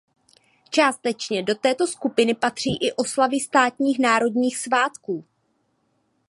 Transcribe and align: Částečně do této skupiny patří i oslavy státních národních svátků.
Částečně 0.69 1.43
do 1.43 1.55
této 1.55 1.87
skupiny 1.87 2.35
patří 2.35 2.77
i 2.81 2.91
oslavy 2.93 3.39
státních 3.39 3.99
národních 3.99 4.57
svátků. 4.57 5.25